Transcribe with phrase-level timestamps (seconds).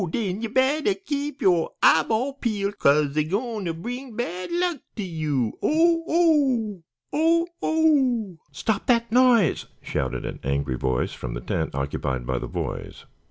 [0.09, 6.03] Den you bettah keep yo' eyeball peel, Kase dey bring bad luck t' yo', Oh
[6.81, 6.83] oh!
[7.13, 12.47] oh oh!" "Stop that noise!" shouted an angry voice from the tent occupied by the
[12.47, 13.05] boys.